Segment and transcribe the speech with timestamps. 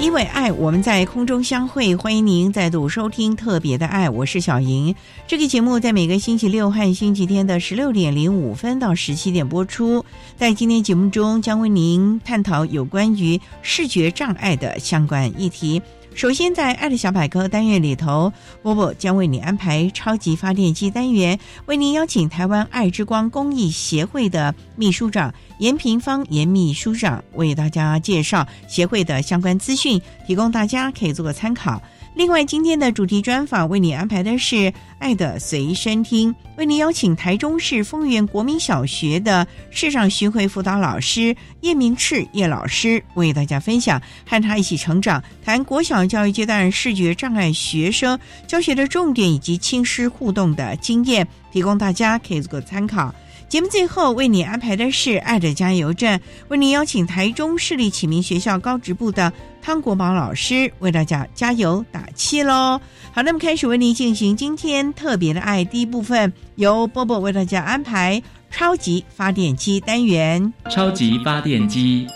[0.00, 1.96] 因为爱，我们在空中相会。
[1.96, 4.94] 欢迎您再度收听《特别的爱》，我是小莹。
[5.26, 10.04] 这个节目在每个星期六和星期天的十六点零五分到十七点播出。
[10.36, 15.82] 在今天节目中，将为您探讨有关于视觉障碍的相关议题。
[16.18, 31.80] 首先，在“爱的小百科”单元里头，波波将为你安排超级发电机单元，为您邀请台湾爱之光公益协会的秘书长严平芳严秘书长为大家介绍协会的相关资讯，提供大家可以做个参考。
[32.18, 34.56] 另外，今天的主题专访为你安排的是
[34.98, 53.14] 《爱的随身听》，为你邀请台中市丰原国民小学的市长巡回辅导老师叶明赤叶老师为大家分享和他一起成长，谈国小教育阶段视觉障碍学生教学的重点以及亲师互动的经验，提供大家可以做个参考。
[53.48, 59.32] 节目最后为你安排的是《爱的加油站》，为你邀请台中市立启明学校高职部的
[59.62, 62.78] 汤国宝老师为大家加油打气喽。
[63.10, 70.52] 好，那么开始为您进行今天特别的爱第一部分，由波波为大家安排超级发电机单元。
[70.68, 72.06] 超级发电机，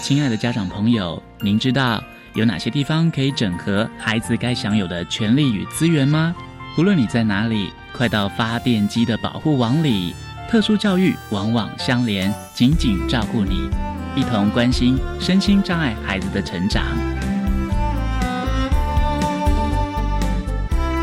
[0.00, 2.00] 亲爱的家长朋友，您知道
[2.34, 6.32] 有哪些地方可以整合孩子该享有的权利与资源吗？
[6.78, 10.14] 无论你在哪里，快到发电机的保护网里。
[10.48, 13.68] 特殊教育往往相连，紧紧照顾你，
[14.14, 16.84] 一同关心身心障碍孩子的成长。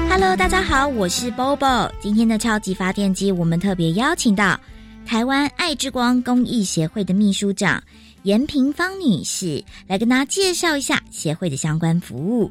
[0.09, 1.91] Hello，大家好，我是 Bobo。
[1.99, 4.57] 今天的超级发电机，我们特别邀请到
[5.05, 7.83] 台湾爱之光公益协会的秘书长
[8.21, 12.49] 严平芳女士来跟大家介绍一下协会的相关服务。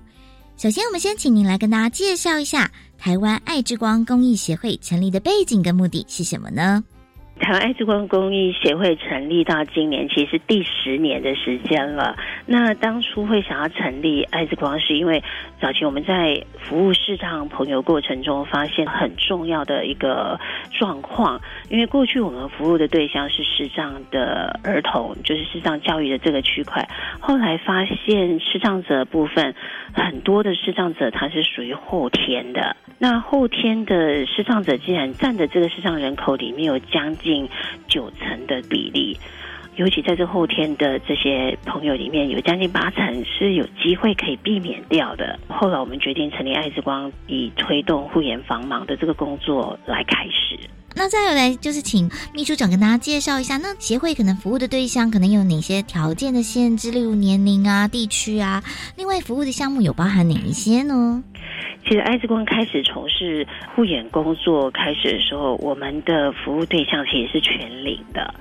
[0.59, 2.70] 首先，我们先请您来跟大家介绍一下
[3.02, 6.84] 台湾爱之光公益协会成立的背景跟目的是什么呢？
[7.40, 12.14] 台湾爱之光公益协会成立到今年，其实第十年的时间了。
[12.46, 15.20] 那当初会想要成立爱之光，是因为
[15.60, 20.38] 早期我们在服务视障朋友过程中，发现很重要的一个
[20.70, 21.41] 状况。
[21.70, 26.88] 因为过去我们服务的对象是视障的儿童，就是视障教育的这个区块。
[27.18, 29.52] 后来发现视障者部分，
[29.92, 32.76] 很多的视障者他是属于后天的。
[33.02, 37.48] 那后天的失障者，竟然占的这个失障人口里面有将近
[37.88, 39.18] 九成的比例，
[39.77, 45.38] 尤其在这后天的这些朋友里面，有将近八成是有机会可以避免掉的。
[45.49, 50.59] 后来我们决定成立爱之光，以推动护眼防盲的这个工作来开始。
[50.94, 58.62] 那再有来就是请秘书长跟大家介绍一下，那协会可能服务的对象可能有哪些条件的限制，例如年龄啊、地区啊。
[58.99, 61.25] 另外，服务的项目有包含哪一些呢？
[61.84, 68.34] 其实爱之光开始从事护眼工作开始的时候，我们的服务对象其实是全龄的。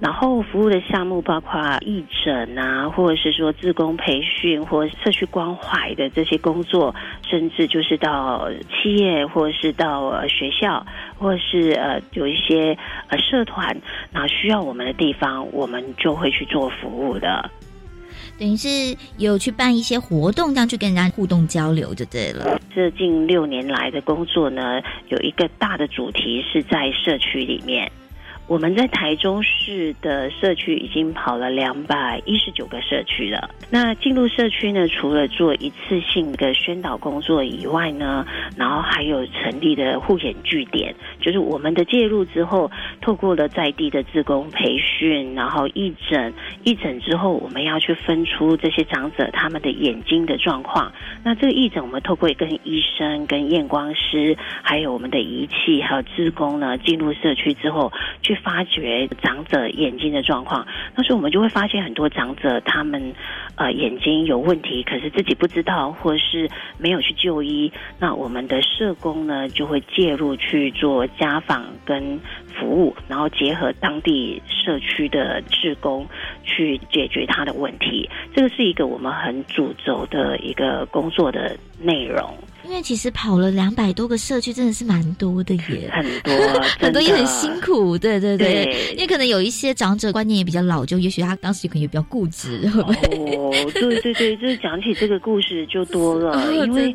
[0.00, 6.94] 然后服务的项目包括义诊啊，或者是说自工培训或社区关怀的这些工作，
[7.26, 10.84] 甚至就是到企业或者是到学校，
[11.16, 12.76] 或者是呃有一些
[13.08, 13.74] 呃社团，
[14.12, 17.48] 然后需要我们的地方，我们就会去做服务的。
[18.38, 18.68] 等于是
[19.16, 22.60] 有去办一些活动，这样去跟人家互动交流就对了。
[22.74, 27.90] 这近六年来的工作呢，有一个大的主题是在社区里面。
[28.46, 33.48] 我们在台中市的社区已经跑了两百一十九个社区了。
[33.70, 42.70] 那进入社区呢，除了做一次性的宣导工作以外呢，然后还有成立的护眼据点，就是我们的介入之后，
[43.00, 50.92] 透过了在地的自工培训，然后义诊，义诊之后，我们要去分出这些长者他们的眼睛的状况。
[51.22, 58.33] 那这个义诊，我们透过跟医生、跟验光师，还有我们的仪器，还有自工呢，进入社区之后去。
[58.34, 60.66] 发掘长者眼睛的状况，
[60.96, 63.14] 那时候我们就会发现很多长者他们
[63.56, 66.48] 呃眼睛有问题，可是自己不知道，或是
[66.78, 67.72] 没有去就医。
[67.98, 72.20] 那我们的社工呢就会介入去做家访跟
[72.58, 76.06] 服务，然后结合当地社区的职工
[76.44, 78.08] 去解决他的问题。
[78.34, 82.34] 这个是一个我们很主轴的一个工作的内容。
[82.64, 86.32] 因为其实跑了两百多个社区，真的是蛮多的耶，很多
[86.80, 88.94] 很多也很辛苦，对对对。
[88.94, 92.94] 因为可能有一些长者观念也比较老旧，也许他当时可能也比较固执，会不会？
[93.36, 96.50] 哦，对对对，就是讲起这个故事就多了。
[96.64, 96.94] 因为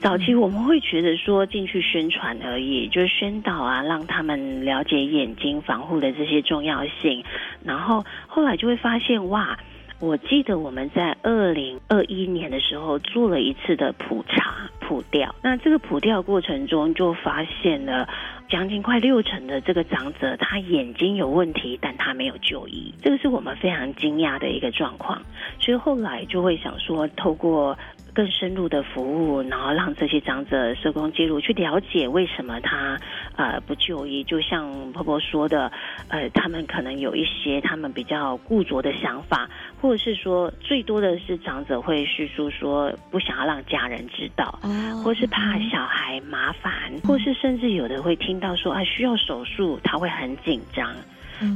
[0.00, 7.24] 早期我们会觉得说进去宣传而已，就是宣导啊，让他们了解眼睛防护的这些重要性，
[7.64, 9.58] 然后后来就会发现哇。
[10.00, 18.08] 我记得我们在二零二一年的时候做了一次的普查普调，那这个普调过程中就发现了
[18.48, 25.20] 将近快六成的这个长者他眼睛有问题，但他没有就医，这个是我们非常惊讶的一个状况，
[25.58, 27.76] 所以后来就会想说透过。
[28.18, 32.98] 更深入的服务，然后让这些长者社工介入，去了解为什么他
[33.36, 34.24] 呃不就医。
[34.24, 35.70] 就像婆婆说的，
[36.08, 39.48] 呃，他们可能有一些他们比较固着的想法，
[39.80, 44.58] 或者是说最多的是长者会叙述说不想要让家人知道，
[45.04, 46.72] 或是怕小孩麻烦，
[47.06, 50.92] 或是甚至有的会听到说啊需要手术，他会很紧张。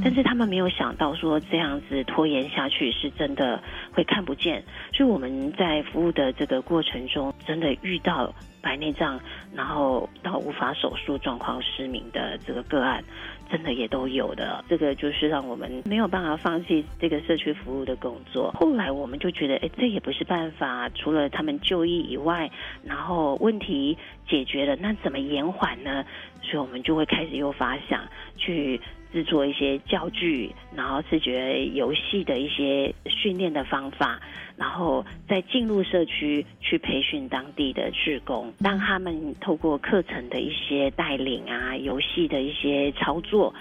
[0.03, 4.63] 但是他们没有想到说这样子拖延下去是真的会看不见，
[4.93, 9.19] 所以我们在服务的这个过程中，真的遇到白内障，
[9.53, 13.03] 然后到无法手术状况失明的这个个案，
[13.51, 14.63] 真的也都有的。
[14.69, 18.51] 这个就是让我们没有办法放弃这个社区服务的工作。
[18.53, 20.89] 后来我们就觉得，哎，这也不是办法。
[20.95, 22.49] 除了他们就医以外，
[22.83, 23.97] 然后问题
[24.29, 26.05] 解决了，那怎么延缓呢？
[26.41, 28.01] 所以我们就会开始又发想
[28.37, 28.79] 去。
[29.13, 34.19] 制作一些教具，然后视觉游戏的一些训练的方法，
[34.57, 43.53] 然后再进入社区去培训当地的志工，让他们透过课程的一些带领啊，游戏的一些操作。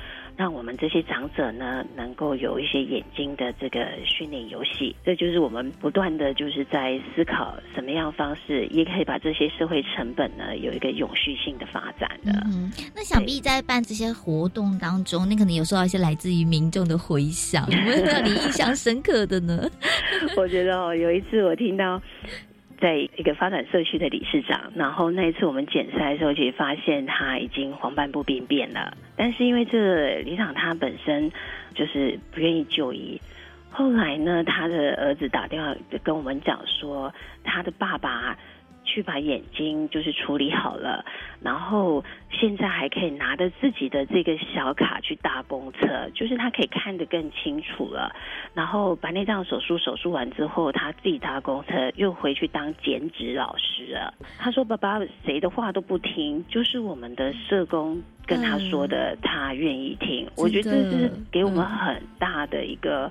[0.43, 12.33] 让我们这些长者呢，能够有一些眼睛的这个训练游戏，这就是我们不断的就是在思考什么样方式，也可以把这些社会成本呢有一个永续性的发展的。
[12.47, 19.71] 嗯，那想必在办这些活动当中，你可能有收到一些来自于民众的回响，有没有让你印象深刻的呢？
[20.37, 22.03] 我觉得哦，有一次我听到。
[22.83, 28.97] 在一个发展社区的理事长，然后那一次我们检筛的时候，其实发现他已经黄斑部病变了。
[29.17, 31.31] 但是因为这个理事长他本身
[31.75, 33.21] 就是不愿意就医，
[33.71, 37.15] 后来呢，他的儿子打电话跟我们讲说，
[37.45, 38.37] 他的爸爸。
[38.93, 41.03] 去把眼睛就是处理好了，
[41.41, 48.15] 然后现在还可以拿着自己的这个小卡去搭公车，就是他可以看得更清楚了。
[48.53, 54.13] 然后白内障手术手术完之后，他自己搭公车又回去当剪纸老师了。
[54.39, 63.11] 他说：“爸爸谁的话都不听，就是我们的社工跟他说的，他愿意听。”我觉得这是给我们很大的一个。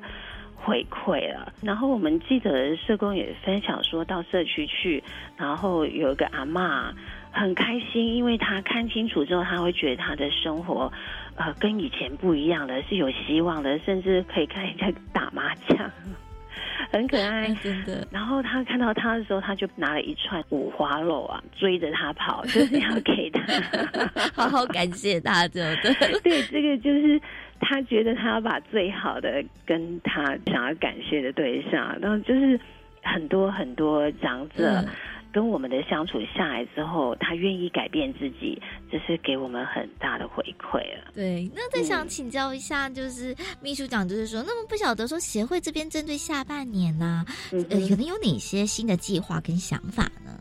[0.63, 5.03] 回馈了，然后我们记得社工也分享说到社区去，
[5.35, 6.94] 然后有一个阿妈
[7.31, 10.91] 很开心，因为她看清楚之后，她会觉得她的生活
[11.35, 15.89] 呃跟以前不一样了，是有希望的，甚至可以看人家打麻将，
[16.94, 18.07] 很可爱，真的。
[18.11, 23.41] 然后他看到他的时候，他就拿了一串五花肉啊，追着他跑，就是要给他，
[24.35, 25.75] 好好感谢他，对
[26.21, 27.19] 对，这个就是。
[27.61, 32.59] 他觉得他要把最好的跟他想要感谢的对象，然后就是
[33.01, 34.83] 很多很多长者
[35.31, 41.11] 跟我们的相处下来之后，他愿意改变自己，这是给我们很大的回馈了。
[41.15, 50.37] 对，那再想请教一下，就是秘书长，就是说，那么不晓得说协会这边针对下半年呢，呃，可能有哪些新的计划跟想法呢？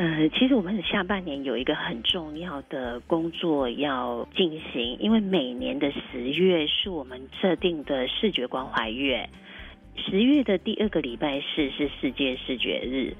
[0.00, 9.28] 呃，其实我们下半年有一个很重要的工作要进行，因为每年的十月是我们设定的视觉关怀月，
[9.96, 13.14] 十月的第二个礼拜四是世界视觉日，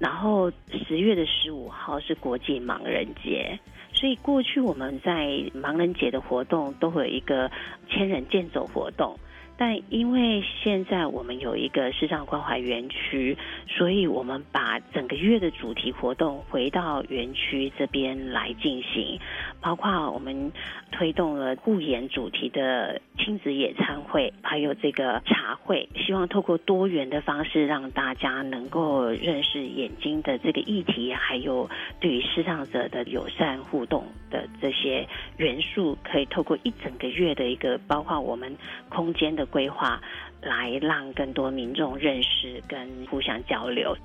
[0.00, 0.50] 然后
[0.88, 3.56] 十月的十五号是国际盲人节，
[3.92, 7.48] 所以过去我们在盲人节的活动都会有一个
[7.88, 9.16] 千人健走活动。
[9.56, 19.20] 但因为现在我们有一个视障关怀园区，所以我们把整个月的主题活动回到园区这边来进行，
[19.60, 20.50] 包括我们
[20.90, 31.70] 推动了护眼主题的亲子野餐会，还有这个茶会，希望透过多元的方式让大家能够认识眼睛的这个议题，还有
[32.00, 35.06] 对于视障者的友善互动的这些
[35.36, 38.52] 元素，可以透过一整个月的一个，包括我们
[38.88, 39.43] 空间的。
[39.46, 40.00] 规划
[40.42, 42.78] 来让更多民众认识跟
[43.10, 43.96] 互相交流。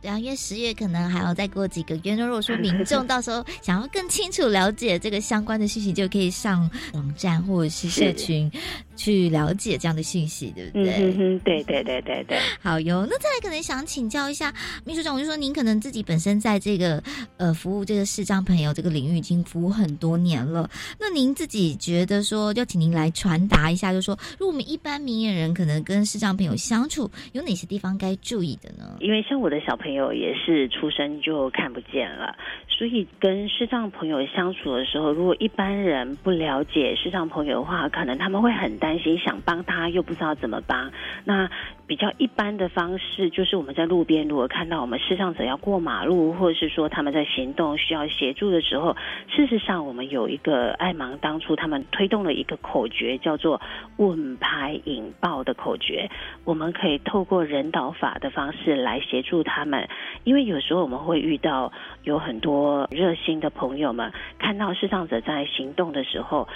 [0.00, 2.14] 对啊，因为十月可能还要再过几个月。
[2.14, 8.50] 那如果说民众到时候想要更清楚了解这个相关的信息，就可以上网站或者是社群
[8.96, 10.94] 去了解这样的信息，对不对？
[10.96, 12.38] 嗯对对对对对。
[12.60, 14.52] 好哟，那再来可能想请教一下
[14.84, 17.02] 秘书长，我就说您可能自己本身在这个
[17.36, 20.70] 呃服务这个视障朋友这个领域已经服务很多年了。
[20.98, 28.96] 那您自己觉得说，要请您来传达一下，就说如果我们一般明眼人可能跟视障朋友相处，有哪些地方该注意的呢？
[29.00, 29.56] 因为像我的。
[29.66, 32.36] 小朋友也是出生就看不见了，
[32.68, 40.92] 所以跟视障朋友相处的时候，如果一般人不了解视障朋友的话，可能他们会很担担心，想帮他又不知道怎么帮。
[41.24, 41.50] 那
[41.88, 48.96] 比较一般的方式，就是我们在路边如果看到我们视障者要过马路，或者是说他们在行动需要协助的时候，
[49.28, 53.60] 事实上我们有一个爱盲当初他们推动了一个口诀，叫做
[53.98, 56.08] “问拍引爆”的口诀，
[56.44, 59.56] 我们可以透过人导法的方式来协助他。
[59.56, 59.88] 他们，
[60.24, 61.72] 因为有时候我们会遇到
[62.04, 66.46] 有很多热心的朋友们，看到视障者在行动的时候。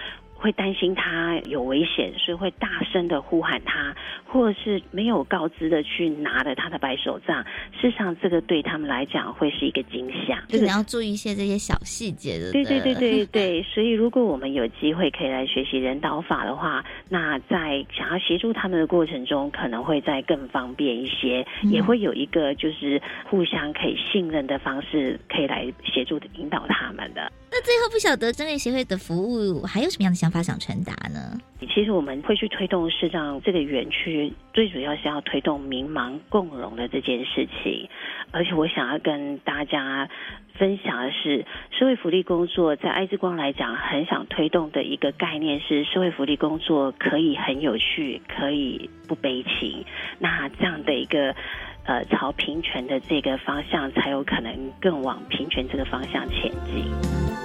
[0.41, 3.95] 会担心他有危险，所以会大声的呼喊他，
[4.25, 7.45] 或者是没有告知的去拿了他的白手杖。
[7.79, 10.43] 事实上，这个对他们来讲会是一个惊吓。
[10.49, 12.51] 这个要注意一些这些小细节的。
[12.53, 13.63] 对对对对对。
[13.75, 27.31] 所以，如果我们有机会可以来学习人导法的话，那在想要协助他们的过程中，可能会再更方便一些，也会有一个就是互相可以信任的方式，可以来协助引导他们的。
[27.53, 31.39] 那最后不晓得真类协会的服务还有什么样的想法想传达呢？
[31.75, 37.89] 其实我们会去推动视障这个园区，最主要是要推动民盲共融的这件事情。
[38.33, 40.09] 而且我想要跟大家
[40.55, 49.85] 分享的是，社会福利工作在爱之光来讲，很想推动的一个概念是，社会福利工作可以很有趣，可以不悲情。
[50.19, 51.35] 那这样的一个
[51.85, 57.40] 呃朝平权的这个方向，才有可能更往平权这个方向前进。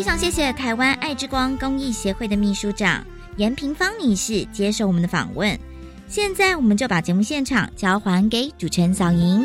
[0.00, 3.04] 非常谢谢台湾爱之光公益协会的秘书长
[3.36, 5.60] 严平芳女士接受我们的访问。
[6.08, 9.44] 现在，我们就把节目现场交还给主持人小莹。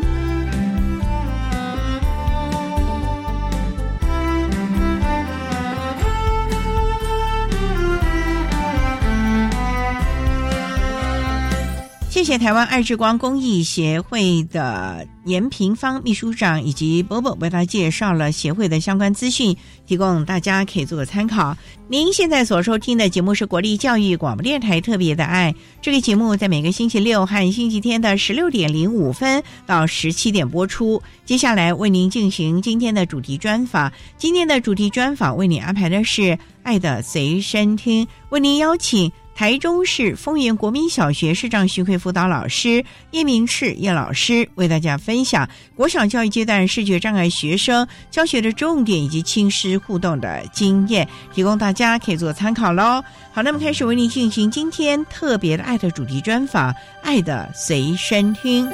[12.15, 19.53] 谢谢台湾爱之光公益协会的严平芳秘书长以及波波为他介绍了协会的相关资讯，
[19.85, 21.57] 提供大家可以做个参考。
[21.89, 31.03] 您现在所收听的节目是国立教育广播电台特别的爱，这个节目在每个星期六和星期天的十六点零五分到十七点播出。
[31.25, 36.21] 接下来为您进行今天的主题专访，今天的主题专访为您安排的是
[36.63, 39.11] 《爱的随身听》，为您邀请。
[39.35, 53.03] 台中市丰原国民小学视障巡回辅导老师叶明赤叶老师为大家分享国小教育阶段视觉障碍学生教学的重点以及亲师互动的经验，提供大家可以做参考喽。
[53.33, 56.71] 好，那么开始为您进行今天特别的爱的主题专访，
[57.03, 58.65] 《爱的随身听》。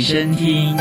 [0.00, 0.74] 随身听。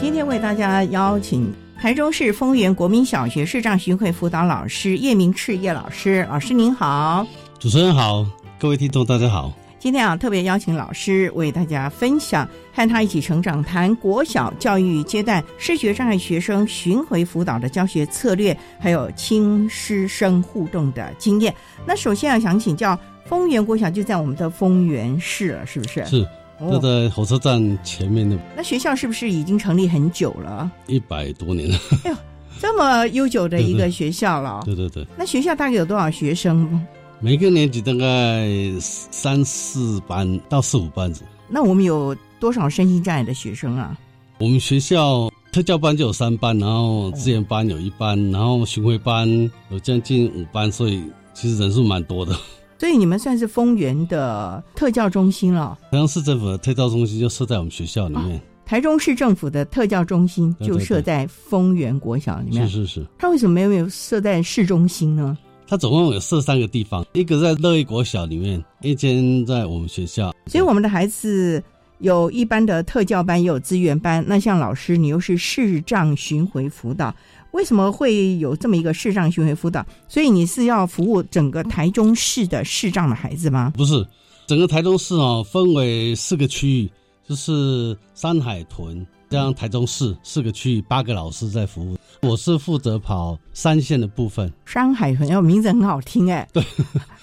[0.00, 1.52] 今天为大家邀请。
[1.80, 7.26] 台中市丰原国民小学视障巡回辅导老师叶明赤叶老师，老师您好，
[7.58, 8.22] 主持人好，
[8.58, 9.50] 各位听众大家好。
[9.78, 21.54] 今天啊，特别邀请老师为大家分享和他一起成长，谈国小教育阶段视觉障碍学生巡回辅导的教学策略，还有亲师生互动的经验。
[21.86, 26.04] 那首先要，想请教丰原国小就在我们的丰原市了，是不是？
[26.04, 26.28] 是，
[26.60, 28.36] 就在火车站前面的。
[28.56, 30.70] 那学校是不是已经成立很久了？
[30.86, 31.78] 一百多年了。
[32.04, 32.16] 哎呦，
[32.60, 34.60] 这么悠久的一个学校了。
[34.66, 35.06] 对对对。
[35.16, 36.84] 那学校大概有多少学生？
[37.20, 38.48] 每个年级大概
[38.80, 41.22] 三四班到四五班子。
[41.48, 43.96] 那我们有多少身心障碍的学生啊？
[44.38, 49.28] 我们学校特教班就有三班，然后资源班有一班，然后巡回班
[49.70, 51.02] 有将近五班，所以
[51.34, 52.34] 其实人数蛮多的。
[52.80, 55.78] 所以你们算是丰原的特教中心了。
[55.90, 58.40] 台中市政府的特教中心就设在我们学校里面。
[58.64, 62.66] 台中市政府的特教中心就设在丰原国小里面。
[62.66, 63.06] 是是是。
[63.18, 65.36] 它为什么没有设在市中心呢？
[65.68, 70.34] 它总共有设三个地方，一个在乐意国小里面，一间在我们学校。
[70.46, 71.62] 所以我们的孩子
[72.00, 74.24] 有一般的特教班，也有资源班。
[74.26, 77.14] 那像老师，你又是视障巡回辅导，
[77.52, 79.84] 为什么会有这么一个视障巡回辅导？
[80.08, 83.72] 所以你是要服务整个台中市的视障的孩子吗？
[83.76, 84.06] 不是，
[84.46, 86.90] 整个台中市哦，分为四个区域，
[87.28, 89.06] 就是山海屯。
[89.28, 94.52] 这样，台中市四个区域八个老师在服务，我是负责跑三线的部分。
[94.64, 96.48] 山海豚，要名字很好听哎。
[96.52, 96.60] 对，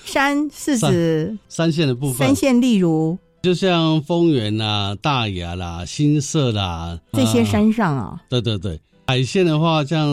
[0.05, 2.25] 山是指三线的部分。
[2.25, 8.21] 三线例如，就像丰原啦、大雅啦、新社啦这些山上啊。
[8.29, 10.07] 对对对，海线的话，像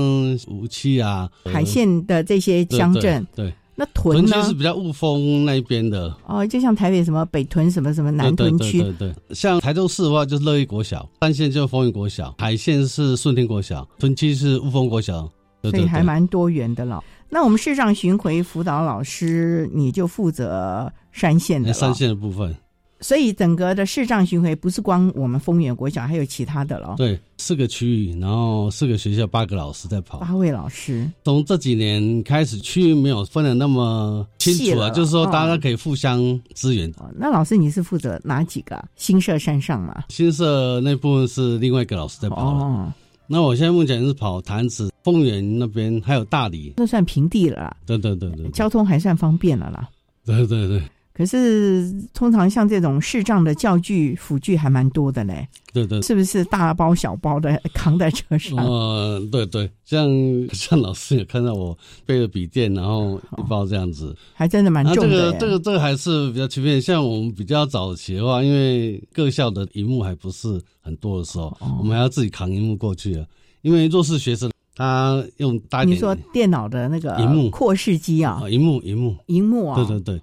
[0.46, 3.26] 无锡啊，海线的这些乡镇。
[3.34, 3.52] 对。
[3.76, 4.40] 那屯呢？
[4.44, 9.34] 是比较雾峰那边的哦，就像台北什么北屯什么什么南屯区，对对对。
[9.34, 15.28] 像台中市的话，就是乐意国小；三线就是丰原国小；海线是顺天国小；屯区是雾峰国小。
[15.62, 17.02] 所以还蛮多元的了。
[17.28, 22.54] 那我们市上巡回辅导老师，你就负责山线的山线的部分。
[23.04, 26.94] 所以整个的视障巡回不是光我们丰原国小，还有其他的了。
[26.96, 30.20] 对，四个区域，然后四个学校，八个老师在跑。
[30.20, 31.06] 八位老师。
[31.22, 36.18] 从这几年开始，区域没有分的那么清楚了，就是说大家可以互相
[36.54, 36.90] 支援。
[37.14, 38.82] 那老师你是负责哪几个？
[38.96, 40.04] 新社山上嘛？
[40.08, 42.90] 新社那部分是另外一个老师在跑哦。
[43.26, 47.76] 那我现在目前是跑潭子、丰原那边，还有大理，那算平地了。
[47.84, 49.90] 对对对对，交通还算方便了啦。
[50.24, 50.82] 对对对。
[51.16, 55.46] 可是，通常像这种视障的教具辅具还蛮多的嘞。
[55.72, 58.58] 对对，是不是大包小包的扛在车上？
[58.58, 60.08] 嗯，对对，像
[60.52, 65.08] 像老师也看到我背着笔电，然后一包这样子，还真的蛮重的。
[65.08, 66.82] 这个这个这个还是比较全面。
[66.82, 73.24] 像我们比较早期的话，因为各校的荧幕还不是很多的时候，我们还要自己扛荧幕过去啊。
[73.62, 80.20] 因为弱势学生他用大你说电脑的那个荧幕扩视机啊，荧幕荧幕荧幕啊，对对对。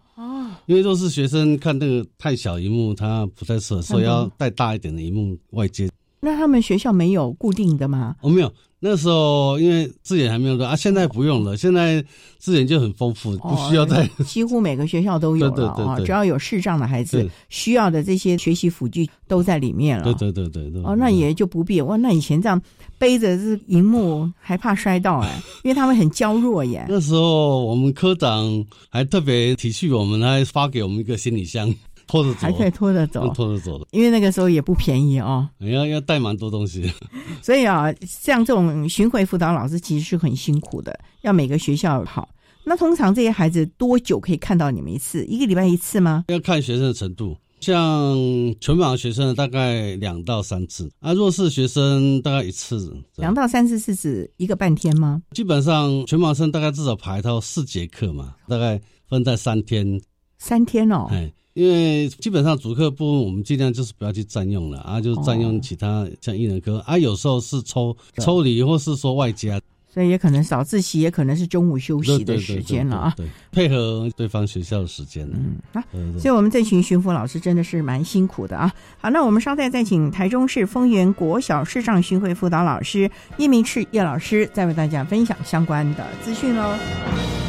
[0.66, 5.90] 因为都是学生看那个太小荧幕，他不太适合，所以要带大一点的荧幕外接。
[6.22, 8.16] 那他们学校没有固定的吗？
[8.22, 8.52] 哦，没有。
[8.84, 11.56] 那时候因为资源还没有多啊，现在不用了。
[11.56, 12.04] 现在
[12.40, 14.08] 资源就很丰富，不需要再。
[14.26, 20.04] 几乎每个学校都有了 啊，只要有视障的孩子，需要的这些学习辅具都在里面了。
[20.04, 20.82] 对对对对。
[20.84, 21.80] 哦，那也就不必。
[21.82, 22.60] 哇，那以前这样
[22.98, 26.84] 背着这荧幕还怕摔到哎， 因为他们很娇弱耶。
[26.90, 31.72] 那时候我们科长还特别体恤我们，还发给我们一个行李箱。
[32.12, 33.88] 拖着走，还可以拖着走，拖着走的。
[33.92, 36.92] 因为那个时候也不便宜哦，要要带蛮多东西。
[37.42, 42.28] 所以啊，像这种巡回辅导老师其实是很辛苦的，要每个学校跑。
[42.66, 45.24] 那通常这些孩子多久可以看到你们一次？
[45.26, 46.26] 一个礼拜一次吗？
[46.28, 48.14] 要看学生的程度，像
[48.60, 52.94] 全盲学生大概两到三次，啊，弱势学生大概一次。
[53.16, 55.22] 两到三次是指一个半天吗？
[55.32, 60.02] 基本上全盲生大概至少排到四节课嘛，大概分在三天。
[60.38, 61.32] 三天哦，哎。
[61.54, 69.60] 因为基本上主课部分我们尽量就是不要去占用了啊，就占用其他像艺人科啊，有时候是抽抽离或是说外加，
[69.94, 75.84] 所以也可能早自习，也可能是中午休息的时间了啊，对，配合对方学校的时间嗯啊，
[76.18, 78.72] 所以我们这群巡抚老师真的是蛮辛苦的啊。
[79.02, 87.41] 好，那我们稍待再请台中市丰原国小市长巡回辅导老师叶明赤叶老师再为大家分享相关的资讯喽。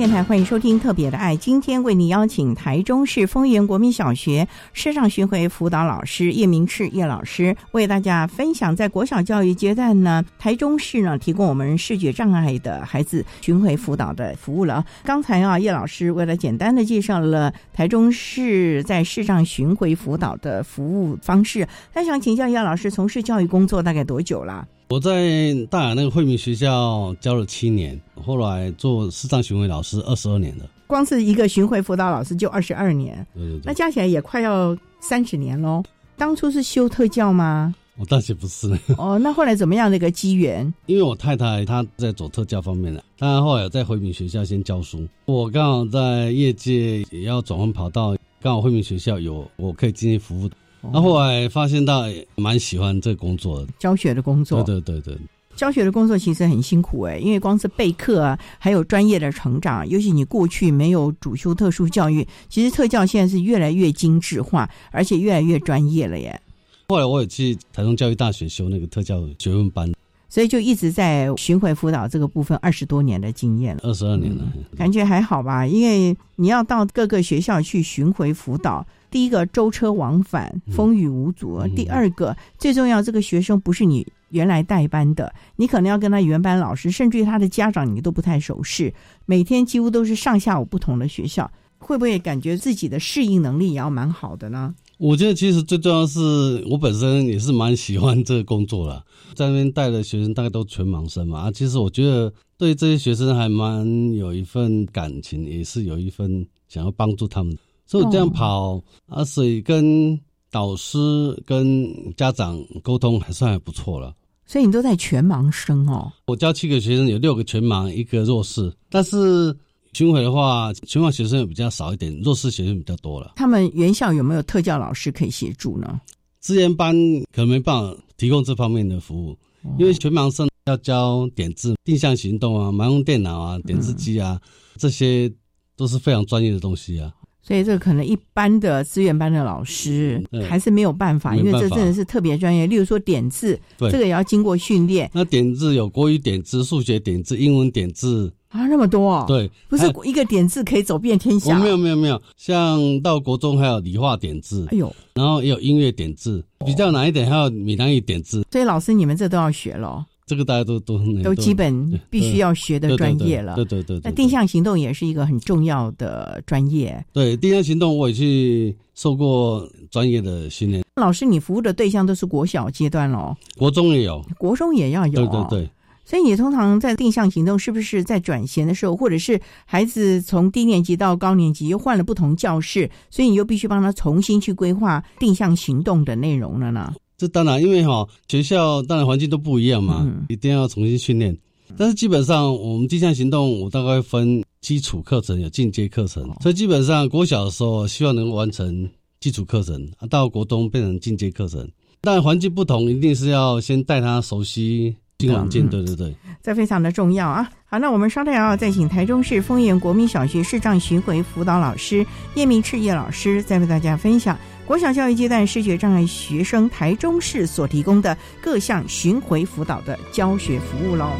[0.00, 14.82] 电台欢迎收听《特别的爱》，今天为你邀请台中市丰原国民小学视障巡回辅导老师叶明赤叶老师，为大家分享在国小教育阶段呢，台中市呢提供我们视觉障碍的孩子巡回辅导的服务了。
[15.04, 24.66] 刚才啊，叶老师为了简单的介绍了台中市在视障巡回辅导的服务方式，那想请教叶老师，从事教育工作大概多久了？
[24.90, 30.68] 我在大雅那个惠民学校教了七年，后来做视障巡回老师二十二年了。
[30.88, 35.80] 光是一个巡回辅导老师就二十二年，对对对，那加起来也快要三十年喽。
[36.16, 37.72] 当初是修特教吗？
[37.98, 40.74] 我大学不是，哦，那后来怎么样的一个机缘？
[40.86, 50.50] 因为我太太她在走特教方面的，她后来在惠民学校先教书，我刚好在业界也要转换跑道，刚好惠民学校有我可以进行服务。
[50.92, 52.04] 那后来发现到
[52.36, 54.62] 蛮喜欢这工作，教学的工作。
[54.62, 55.18] 对对对对，
[55.54, 66.40] 教学的工作其实很辛苦哎，因为光是备课啊，还有专业的成长，尤其你过去没有主修特殊教育，其实特教现在是越来越精致化，而且越来越专业了耶。
[66.88, 69.92] 后来我也去台中教育大学修那个特教学问班，
[70.30, 74.44] 所以就一直在巡回辅导这个部分二十多年的经验了，二十二年了，
[74.78, 75.66] 感觉还好吧？
[75.66, 78.86] 因为你要到各个学校去巡回辅导。
[79.10, 81.60] 第一个舟车往返，风雨无阻。
[81.74, 88.92] 第二个最重要，这个学生不是你原来带班的，你可能要跟他原班老师，甚至于他的家长，你都不太熟识。
[89.26, 94.74] 每天几乎都是上下午不同的学校，会不会感觉自己的适应能力也要蛮好的呢？
[94.98, 99.02] 我觉得其实最重要是我本身也是蛮喜欢这个工作的，
[99.34, 101.40] 在那边带的学生大概都全盲生嘛。
[101.40, 107.56] 啊，其实我觉得对这些学生还蛮有一份感情，也是有一份想要帮助他们。
[107.90, 110.16] 所以这样跑啊，所以跟
[110.48, 110.96] 导师、
[111.44, 114.14] 跟家长沟通还算还不错了。
[114.46, 116.12] 所以你都在全盲生哦。
[116.28, 118.72] 我教七个学生，有六个全盲，一个弱视。
[118.88, 119.52] 但是
[119.92, 123.32] 巡回的话，全盲学生也比较少一点，弱视学生比较多了。
[123.34, 126.00] 他们原校有没有特教老师可以协助呢？
[126.38, 126.94] 资源班
[127.32, 129.36] 可能没办法提供这方面的服务，
[129.80, 134.40] 因为全盲生要教点字、定向行动啊、盲用电脑啊、点字机啊，
[134.76, 135.28] 这些
[135.76, 137.12] 都是非常专业的东西啊。
[137.42, 142.66] 所以这个可能一般的资源班的老师还是没有办法，因为这真的是特别专业。
[142.66, 145.10] 例如说点字，这个也要经过训练。
[145.14, 149.10] 那点字有国语点字、数学点字、英文点字啊，那么多。
[149.10, 151.58] 哦对，不是一个点字可以走遍天下。
[151.58, 158.44] 没有没有没有，像到国中还有理化点字，哎呦，然后也有音乐点字，比较难一点还有闽南语点字。
[158.50, 160.04] 所以老师你们这都要学喽。
[160.30, 163.56] 这个大家都都都基本必须要学的专业了。
[163.56, 164.00] 对对对。
[164.04, 167.04] 那定向行动也是一个很重要的专业。
[167.12, 170.84] 对，定向行动我也去受过专业的训练。
[170.94, 173.34] 老师，你服务的对象都是国小阶段喽？
[173.58, 175.12] 国中也有，国中也要有。
[175.14, 175.70] 对对对。
[176.04, 186.94] 所以你通常在定向行动，是不是在转衔的时候，或者是孩子从低年级到高年级又换了不同教室，所以你又必须帮他重新去规划定向行动的内容了呢？
[187.20, 191.36] 这当然，因为哈学校当然环境都不一样嘛，一定要重新训练。
[191.76, 198.88] 但是基本上，我们定向行动，我大概分基础课程有进阶课程，所以基本上国小的时候希望能够完成
[199.20, 201.68] 基础课程，到国中变成进阶课程。
[202.00, 205.68] 但环境不同，一定是要先带他熟悉新环境。
[205.68, 207.46] 对对对，这非常的重要啊！
[207.66, 212.04] 好，那我们稍待要再请台中市丰原国民小学视障巡回辅导老师
[212.34, 214.36] 叶明赤叶老师，再为大家分享。
[214.70, 221.10] 国小教育阶段视觉障碍学生台中市所提供的各项巡回辅导的教学服务喽。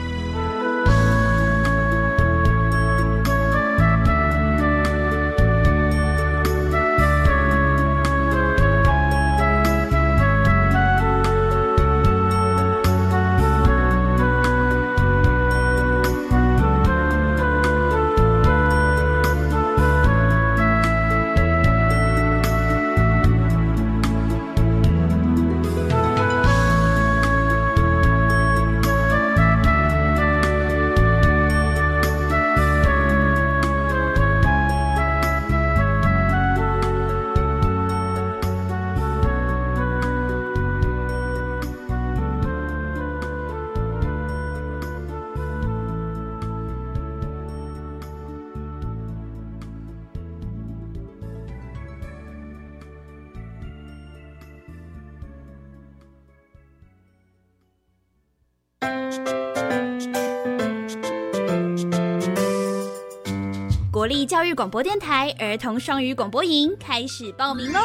[64.27, 67.81] 教育广播电台儿童双语广播营开始报名喽！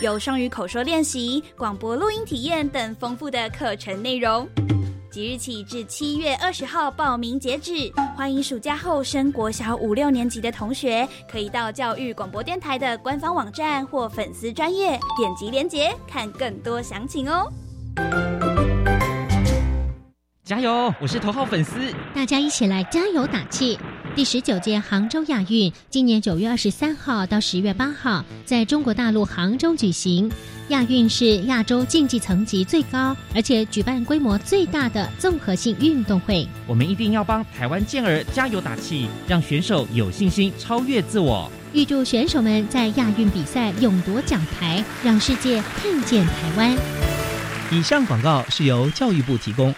[0.00, 4.48] 有双语口说练习、广播录音体验等丰富的课程内容，
[5.10, 7.90] 即日起至七月二十号报名截止。
[8.16, 17.52] 欢迎暑假后升国小五六年级的同学，可以到教育广播电台的官方网站或粉丝专业点击链接看更多详情哦。
[20.44, 20.94] 加油！
[20.98, 23.78] 我是头号粉丝，大家一起来加油打气。
[24.18, 30.28] 第十九届杭州亚运今年九月二十三号到十月八号在中国大陆杭州举行。
[30.70, 36.44] 亚运是亚洲竞技层级最高，而且举办规模最大的综合性运动会。
[36.66, 41.48] 我们一定要帮台湾健儿加油打气，让选手有信心超越自我。
[41.72, 46.76] 预祝选手们在亚运比赛勇夺奖牌，让世界看见台湾。
[47.70, 49.72] 以上广告是由教育部提供。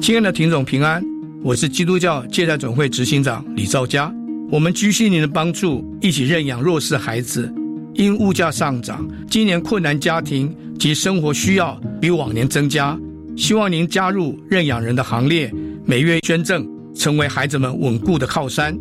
[0.00, 1.04] 亲爱的听众平安。
[1.44, 4.10] 我是基督教借贷总会执行长李兆佳，
[4.50, 7.52] 我们居心您的帮助，一起认养弱势孩子。
[7.92, 12.98] 因物价上涨，今年困难家庭及生活需要比往年增加，
[13.36, 15.52] 希望您加入认养人的行列，
[15.84, 18.74] 每月捐赠，成为孩子们稳固的靠山。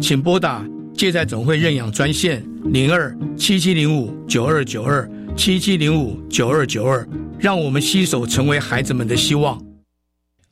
[0.00, 9.56] 请拨打借贷总会认养专线零二七七零五九二九二七七零五九二九二，让我们携手成为孩子们的希望。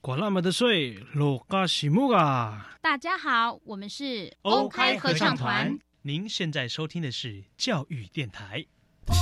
[0.06, 2.70] 管那么的水，落嘎西木啊！
[2.80, 5.76] 大家好，我们是 OK 合唱团。
[6.02, 8.64] 您现在收听的是教育电台。
[9.08, 9.16] 中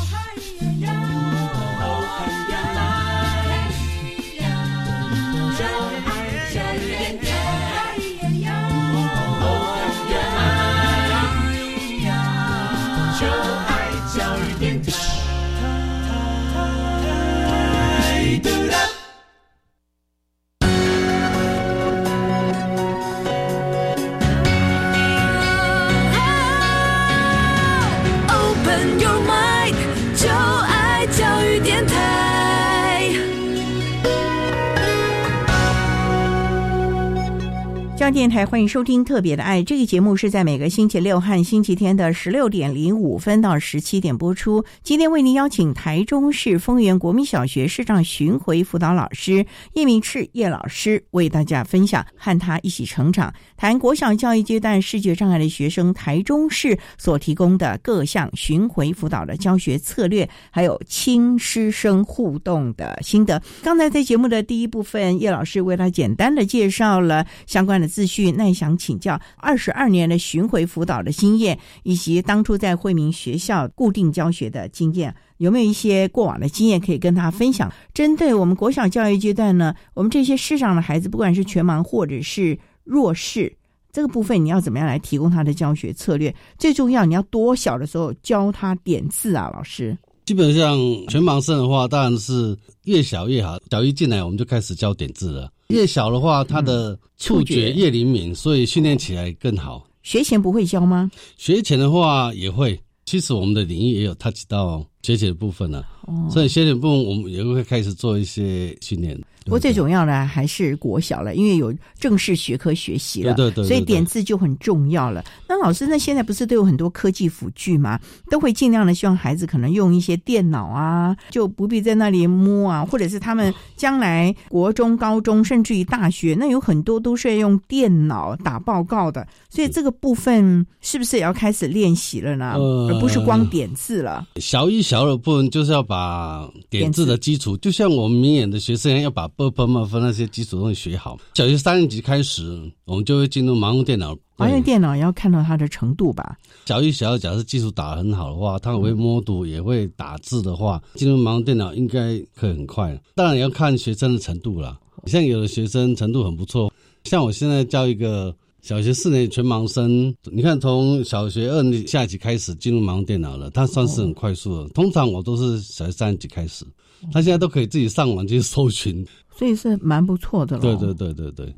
[38.05, 44.63] 央电台欢迎收听《特别的爱》这个节目，是在每个星期六和星期天的十六点零五分到十七点播出。
[44.83, 63.43] 今天为您邀请台中市丰原国民小学视障巡回辅导老师叶明赤叶老师为大家分享和他一起成长，谈国小教育阶段视觉障碍的学生台中市所提供的各项巡回辅导的教学策略，还有亲师生互动的心得。
[63.63, 67.89] 刚才在节目的第一部分，叶老师为他简单的介绍了相关的。
[67.95, 77.73] 自序，那想请教二十二年的巡回辅导的经验，以及当初在惠民学校固定教学的经验，有没有一些过往的经验可以跟他分享？
[77.95, 83.57] 针对我们国小教育阶段呢，我们这些世上的孩子，不管是全盲或者是弱视，
[83.93, 86.35] 这个部分你要怎么样来提供他的教学策略？
[86.59, 89.97] 最重要，你要多小的时候教他点字啊，老师。
[90.25, 90.79] 基本上
[91.09, 93.59] 全盲生的话，当然是越小越好。
[93.71, 95.51] 小一进来，我们就开始教点字了。
[95.75, 99.85] 越小的话，他的触觉越灵敏，所以训练起来更好。
[100.03, 101.11] 学前不会教吗？
[101.37, 102.81] 学前的话也会。
[103.05, 105.85] 其实我们的领域也有 touch 到学前的部分呢？
[106.07, 109.21] 哦，所以学前部分我们也会开始做一些训练。
[109.45, 115.23] 不过最重要的还是国小了，因为有正式学科学习了，对对，所以点字就很重要了。
[115.47, 118.01] 那老师，那现在不是都有很多科技辅具吗？
[118.31, 132.55] 都会尽量的希望孩子可能用一些电脑啊，就不必在那里摸啊，或者是他们将来国中、高中甚至于大学，那有很多都是要用电脑打报告的，所以这个部分是不是也要开始练习了呢？
[132.89, 134.27] 而不是光点字了。
[134.37, 139.25] 小一、小二部分就是要把点字的基础，就像我们明眼的学生要把。
[139.37, 141.19] 不不不，分那些基础东西学好。
[141.35, 144.17] 小学三年级开始，我们就会进入盲用电脑。
[144.37, 146.37] 盲用电脑要看到它的程度吧。
[146.67, 152.97] 小一、小二，假设基础打得很好的话，他会摸读，也会打字的话，进入盲用电脑应该可以很快。
[153.17, 154.79] 当然也要看学生的程度了。
[155.07, 156.73] 像有的学生程度很不错，
[157.05, 158.33] 像我现在教一个
[158.65, 164.69] 小学四年全盲生，你看从小学二年下级开始进入盲用电脑了，他算是很快速的。
[164.71, 166.65] 通常我都是小学三年级开始，
[167.13, 169.07] 他现在都可以自己上网去搜寻。
[169.37, 170.63] 所以是蛮不错的了。
[170.63, 171.55] 对对对对对。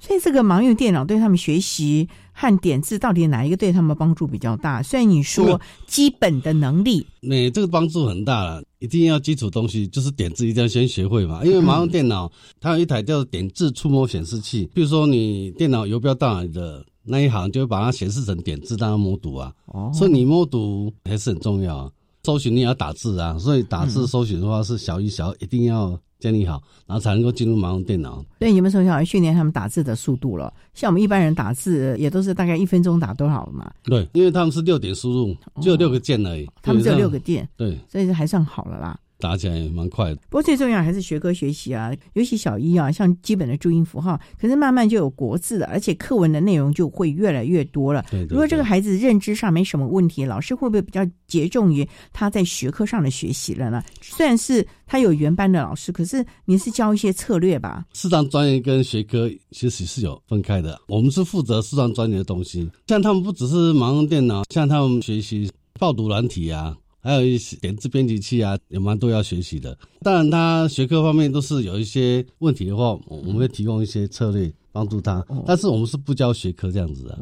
[0.00, 4.82] 所以这个盲用电脑对他们学习和点字到底哪一个对他们帮助比较大？
[4.82, 8.62] 虽然你说基本的能力，那这个帮助很大了。
[8.78, 11.44] 一定要基础东西，就是点字一定要先学会嘛。
[11.44, 12.30] 因为盲用电脑
[12.60, 19.52] 它有一台叫点字触摸显示器，比如说你电脑游标到哪里的那一行，就会把它显示成点字，让它摸读啊。
[19.66, 19.90] 哦。
[19.92, 21.90] 所以你摸读还是很重要啊。
[22.22, 25.98] 搜寻你也要打字啊，所以打字搜寻的话是小一、小二一定要。
[26.18, 28.24] 建立好，然后才能够进入盲用电脑。
[28.38, 30.52] 对，你们从小训练他们打字的速度了。
[30.74, 33.70] 像我们一般人打字，也都是大概一分钟打多少嘛？
[33.84, 36.48] 对，因为他们是六点输入，只有六个键而已。
[36.60, 38.98] 他们只有六个键，对，所以还算好了啦。
[39.18, 40.16] 打起来也蛮快的。
[40.28, 48.04] 不过最重要还是学科学习啊，尤其小一啊，像基本的注音符号，可是慢慢就有国字了，而且课文的内容就会越来越多了。
[48.10, 53.82] 对对对如果这个孩子认知上没什么问题，老师会不会比较集重于他在学科上的学习了呢？
[54.00, 57.84] 虽然是他有原班的老师，可是你是教一些策略吧？
[57.92, 62.70] 视障专业跟学科其实是有分开的，我们是负责视障专业的东西。
[62.86, 69.76] 像他们不只是盲用电脑，像他们学习报读软体啊，还有一些点字编辑器啊，有蛮多要学习的。
[70.02, 75.24] 当然，他学科方面都是有一些问题的话，我我们会提供一些策略帮助他。
[75.46, 77.18] 但是我们是不教学科这样子的。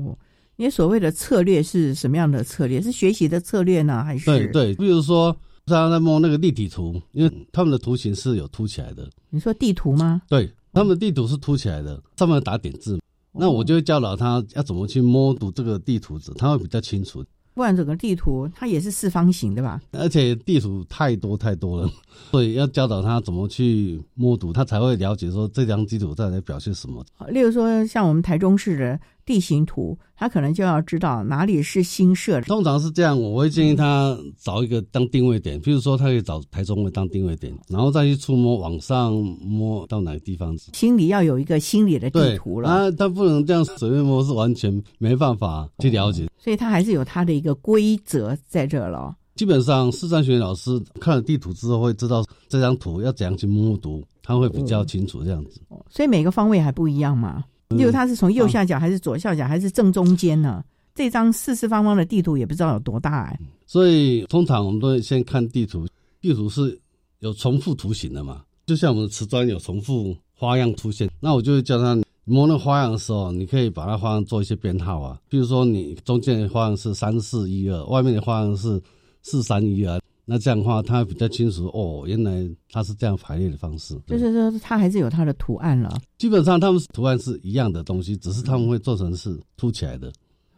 [0.57, 2.81] 你所谓的策略是什么样的策略？
[2.81, 4.25] 是学习的策略呢，还是？
[4.25, 5.37] 对对，比如说
[5.67, 9.07] 他在摸那个立体图，因为他们的图形是有凸起来的。
[9.29, 10.23] 你说地图吗？
[10.27, 12.99] 对，他们的地图是凸起来的，上面打点字。
[13.39, 17.23] 那我就会教导他要怎么去摸读这个地图纸，他会比较清楚。
[17.57, 19.81] 不然整个地图它也是四方形的吧？
[19.93, 21.91] 而且地图太多太多了，
[22.31, 27.03] 所以要教导他怎么去摸读，他才会了解说这张地图在在表现什么。
[27.29, 32.43] 例如说，像我们台中市的地形图，他可能就要知道哪里是新设的。
[32.43, 40.57] 通常是这样，我会建议他找一个当定位点，比如说他可以找台中位当定位点，然后再去触摸往上摸到哪个地方。
[40.73, 42.71] 心里要有一个心理的地图了。
[42.71, 46.31] 啊，他不能这样随便摸，是完全没办法去了解。
[46.39, 49.17] 所以他还是有他的一个规则在这了。
[49.35, 55.61] 基本上，视障学老师看了地图之后，会知道这张图要怎样去摸读，他会比较清楚这样子。
[55.91, 57.45] 所以每个方位还不一样嘛？
[57.69, 60.65] 例如它是从右下角，还是左下角，还是正中间呢？
[60.95, 63.39] 这张四四方方的地图也不知道有多大哎。
[63.67, 65.87] 所以通常我们都会先看地图，
[66.21, 66.79] 地图是
[67.19, 68.43] 有重复图形的嘛？
[68.65, 75.21] 就像我们的瓷砖有重复花样出现，那我就会叫他摸那花样的时候，你可以把它花样做一些编号啊。
[75.29, 78.81] 比如说你中间的花样是三四一二，外面的花样是
[79.23, 83.97] 四三一二，那这样的话他比较清楚哦，原来它是这样排列的方式。
[84.09, 86.01] 就是说他还是有他的图案了。
[86.19, 90.13] 基本上他们图案是一样的东西，只是他们会做成是凸起来的。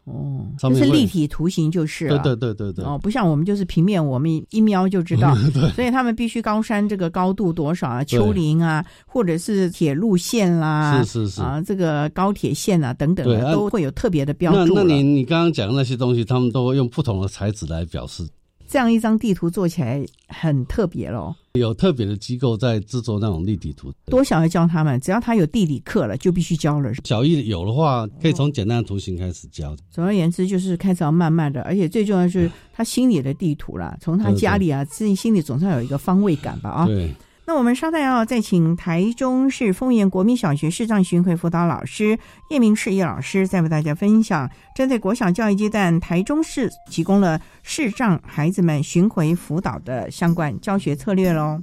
[0.05, 2.17] 哦，就是立体图形就是了。
[2.17, 2.85] 对对对对对。
[2.85, 5.35] 哦，不像我们就是平面，我们一瞄就知道。
[5.53, 5.69] 对。
[5.73, 14.73] 所以他们必须高山这个高度多少啊，丘陵啊，或者是铁路线啦，是是是啊，这个高铁线啊等等的，都会有特别的标注。
[14.73, 18.27] 那那你你刚刚讲的那些东西，他们都会用不同的材质来表示。
[18.69, 21.35] 这样一张地图做起来很特别咯。
[21.53, 23.91] 有特别的机构在制作那种立体图。
[24.05, 26.91] 多小要教他们，只要他有地理课了，就必须教了。
[27.03, 29.75] 小一有的话，可以从简单的图形开始教。
[29.89, 36.85] 总而言之，就是开始要慢慢的，而且最重要是他心里的地图啦，从他家里啊，自己心里总是要有一个方位感吧啊。
[36.85, 37.11] 对。
[37.49, 42.15] 那我们稍待要再请台中市丰原国民小学视障巡回辅导老师
[42.51, 51.59] 叶明世叶老师，再为大家分享针对国小教育阶段，台中市提供了视障孩子们巡回辅导的相关教学策略喽。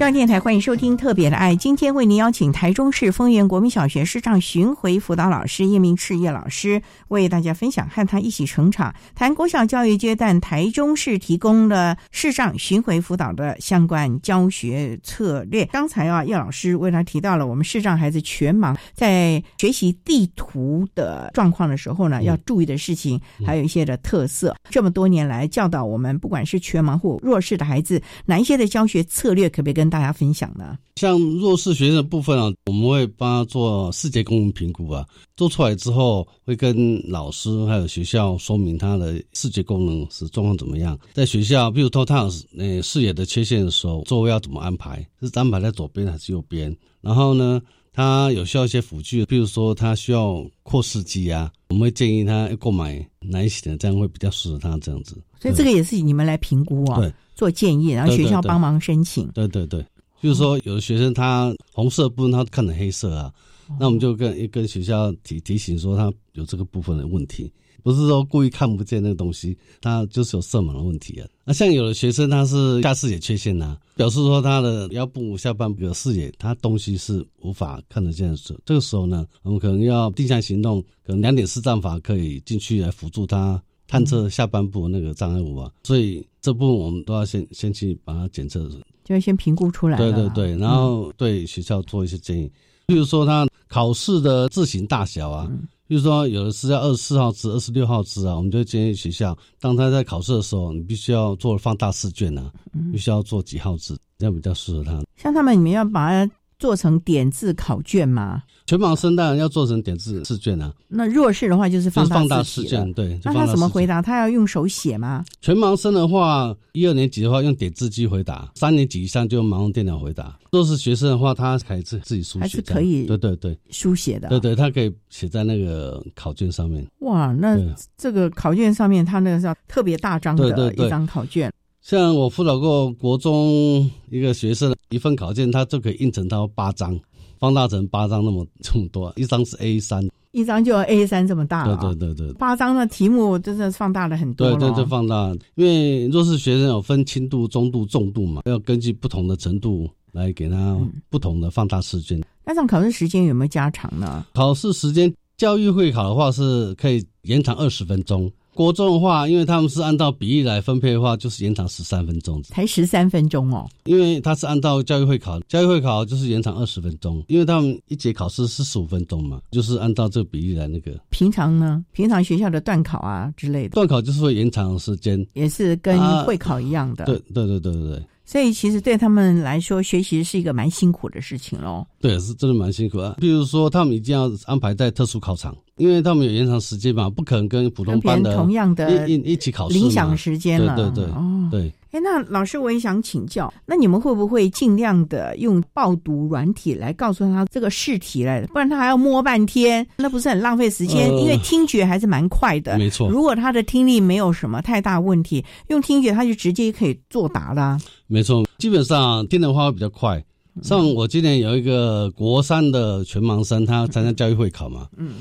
[0.00, 15.66] 中央电台欢迎收听《特别的爱》，今天为您邀请台中市丰原国民小学视障巡回辅导老师叶明赤叶老师，为大家分享和他一起成长，谈国小教育阶段台中市提供了视障巡回辅导的相关教学策略。
[15.66, 24.56] 刚才啊，叶老师为他提到了我们视障孩子全盲在学习地图的状况的时候呢，要注意的事情，还有一些的特色。
[24.70, 30.78] 这么多年来教导我们，不管是全盲或弱势的孩子，哪一些的教学策略，可不可以跟大家分享呢？
[30.96, 35.04] 像弱势学生的部分啊，我们会帮他做视觉功能评估啊，
[35.36, 40.98] 做出来之后会跟老师还有学校说明他的视觉功能是状况怎么样。
[41.12, 45.06] 在学校，比如说他有呃视野的缺陷的时候，座位要怎么安排？
[45.20, 46.74] 是安排在左边还是右边？
[47.00, 47.60] 然后呢，
[47.92, 55.16] 他有需要一些辅具，比如说他需要扩视机啊，我们会建议他购买哪一型的，这样会比较适合他这样子。
[55.40, 57.10] 所以这个也是你们来评估啊，对，
[57.40, 59.26] 做建议，然后学校帮忙申请。
[59.28, 59.82] 对对对。
[60.20, 63.32] 就是说，有的学生他红色部分他看成黑色啊，
[63.78, 67.50] 那我们就跟跟学校提提醒说他有这个部分的问题，
[67.82, 71.26] 不是说故意看不见那个东西，他就是有色盲的问题啊。
[71.46, 78.36] 那像有的学生他是下视野缺陷呐，表示说他的腰部下半部的视野，他东西是无法看得见的
[78.66, 85.72] 这个时候呢，我们可能要定向行动，可能两点视障法可以进去来辅助他探测下半部那个障碍物啊。
[85.84, 88.70] 所以这部分我们都要先先去把它检测。
[89.04, 92.50] 就要先评估出来，对对对，然后对学校做一些建议，
[92.86, 95.50] 比如说他考试的字形大小啊，
[95.88, 102.52] 比如说有的是要二十四号字、二十六号字啊，我们就建议学校，当他在考试的时候，你必须要做放大试卷啊，
[102.92, 105.02] 必须要做几号字，这样比较适合他。
[105.16, 108.42] 像他们，你们要把它做成点字考卷吗？
[108.66, 110.72] 全盲生当然要做成点字试卷啊。
[110.86, 113.18] 那弱势的话就是放大试卷，对。
[113.24, 114.02] 那他怎么回答？
[114.02, 115.24] 他要用手写吗？
[115.40, 120.38] 全盲生的话，一二年级的话用点字机回答，三年级以上就用盲用电脑回答。
[120.52, 123.06] 弱势学生的话，他还是自自己书写，还是可以？
[123.06, 124.28] 对对对，书写的。
[124.28, 126.86] 对对，他可以写在那个考卷上面。
[126.98, 127.58] 哇，那
[127.96, 131.50] 这个考卷上面，他那个是特别大张的一张考卷。
[131.82, 136.98] 像我辅导过国中一个学生，一份考卷他就可以印成到八张。
[137.38, 141.64] 放大成八张那么这么多， 一张是 A 三，一张就 A 三这么大。
[141.64, 144.50] 对对对对，八张的题目真的放大了很多。
[144.50, 150.78] 对对，对放大，因为弱势学生有分轻度、中度、重度嘛，要根据不同的程度来给他
[151.08, 152.20] 不同的放大试卷。
[152.44, 154.22] 那这样考试时间有没有加长呢？
[154.34, 158.30] 考试时间，教育会考的话是可以延长二十分钟。
[158.60, 163.66] 国中的话，因为他们是按照比例来分配的话，就是延长十三分钟，才十三分钟哦。
[163.84, 170.92] 因为他是按照教育会考，教育会考就是延长二十分钟，因为他们一节考试是十五分钟嘛，就是按照这个比例来那个。
[171.08, 177.06] 平常呢，平常学校的段考啊之类的，段考就是会延长时间，也是跟会考一样的。
[177.06, 178.02] 对对对对对对。
[178.26, 181.84] 所以其实对他们来说，学习是一个蛮辛苦的事情喽。
[181.98, 183.16] 对，是真的蛮辛苦啊。
[183.18, 190.76] 比如说，他们一定要安排在特殊考场，因为他们有延长时间嘛，不可能跟普通班的同样的一一起考试影响时间了。
[190.76, 191.72] 对对对，哦，对。
[191.92, 201.08] 哎，那老师，我也想请教，那你们会不会尽量的用报读软体来告诉他这个试题来，不然他还要摸半天，那不是很浪费时间？
[201.18, 203.08] 因为听觉还是蛮快的，没错。
[203.10, 207.76] 如果他的听力没有什么太大问题，用听觉他就直接可以作答啦。
[208.06, 210.22] 没错，基本上听的话会比较快。
[210.62, 215.14] 像我今年有一个国三的全盲生，他参加教育会考嘛，嗯。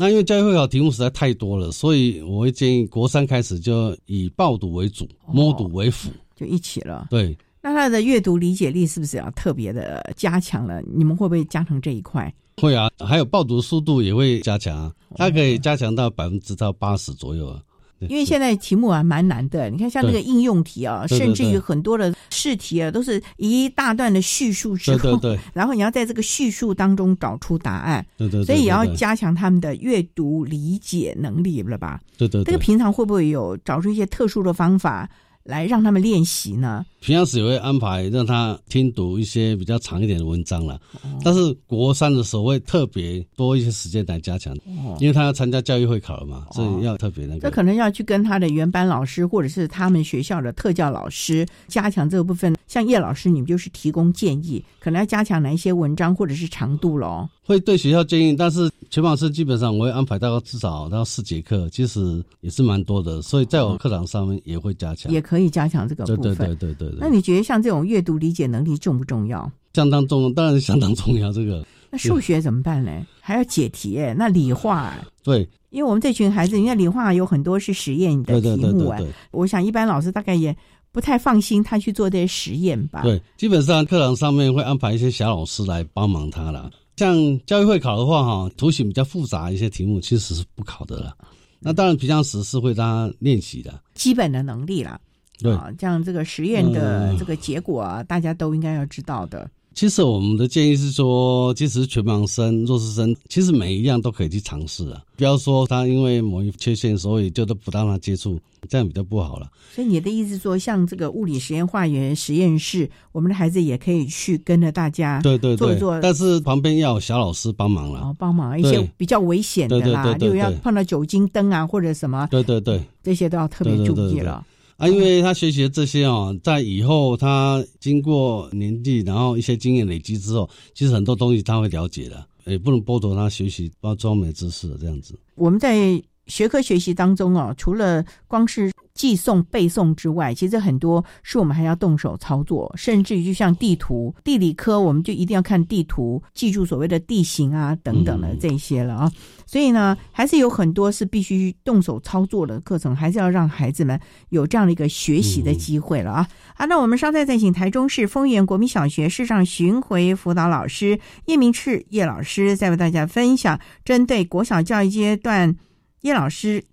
[0.00, 7.08] 那因为教育会考题目实在太多了，所以我会建议国三开始就以报读为主，摸读为辅，就一起了。
[7.10, 10.80] 对，那他的阅读理解力是不是要特别的加强了？
[10.82, 12.32] 你们会不会加强这一块？
[12.58, 17.60] 会啊，还有报读速度也会加强啊，它可以加强到百分之到八十左右啊。
[18.00, 25.20] 因为现在题目啊蛮难的，你看像那个应用题啊，甚至于很多的试题啊，都是一大段的叙述之后，
[25.52, 32.00] 然后你要在这个叙述当中找出答案，对对，所以也要加强他们的阅读理解能力了吧？
[32.16, 35.08] 对对，这个平常会不会有找出一些特殊的方法？
[35.48, 36.84] 来让他们练习呢。
[37.00, 40.78] 平常时也会安排让他听读一些比较长一点的文章了，
[41.24, 44.54] 但是国三的时候会特别多一些时间来加强，
[45.00, 47.40] 因为他要参加教育会考了嘛，所以要特别那个。
[47.40, 52.54] 这可能要去跟他的原班老师或者是他们学校的特教老师加强这个部分。
[52.68, 57.28] 像叶老师，你们就是提供建议，可能要加强哪一些文章或者是长度喽。
[57.42, 66.36] 会对学校建议，但是全老师基本上我会安排到至少到四节课，其实也是蛮多的，所以在我课堂上面也会加强，也可以加强这个部分。
[66.36, 66.98] 对对对对对。
[67.00, 69.50] 那你觉得像这种阅读理解能力重不重要？
[69.72, 71.32] 相当重要，当然相当重要。
[71.32, 73.06] 这个那数学怎么办呢？
[73.20, 74.94] 还要解题哎，那理化
[75.24, 75.48] 对。
[75.70, 80.56] 因为我们这群孩子，你看理化有很多是实验的题目哎，我想一般老师大概也
[80.92, 83.02] 不太放心他去做这些实验吧？
[83.02, 86.70] 对，基本上课堂上面会安排一些小老师来帮忙他啦。
[86.96, 87.16] 像
[87.46, 91.16] 教育会考的话，哈，图形比较复杂一些题目其实是不考的了。
[91.60, 94.98] 那当然，平常时是会让他练习的基本的能力啦。
[95.40, 99.48] 对，像这个实验的这个结果啊，大家都应该要知道的。
[99.78, 105.00] 其实我们的建议是说，即使是全盲生、弱视生，其实每一样都可以去尝试啊。
[105.16, 109.48] 不要说他因为某一缺陷，所以就都不让他接触，这样比较不好了。
[109.72, 124.44] 所以你的意思说，像这个物理实验、化学实验室，我们的孩子也可以去跟着大家对对做一做，但是旁边要有小老师帮忙了，哦，帮忙一些比较危险的啦，就要碰到酒精灯啊或者什么，对对对，这些都要特别注意了。
[124.78, 135.18] 啊，因为他学习这些哦，在以后他经过年纪，然后一些经验累积之后，其实很多东西他会了解的，也不能剥夺他学习包装美知识这样子。
[135.34, 138.70] 我们在学科学习当中哦，除了光是。
[138.94, 149.12] 记诵背诵之外，其实很多是我们还要动手操作，甚至于就像地图、地理科，我们就一定要看地图，记住所谓的地形啊等等的这些了啊。
[149.46, 154.00] 所以呢，还是有很多是必须动手操作的课程，还是要让孩子们
[154.30, 156.28] 有这样的一个学习的机会了啊。
[156.56, 165.54] 好，那我们稍待再请台中市丰原国民小学市上巡回辅导老师叶明赤叶老师，再为大家分享针对国小教育阶段
[166.00, 166.64] 叶老师。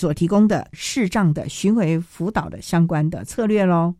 [0.00, 3.94] 所提供的视障的巡回辅导的相关的策略喽。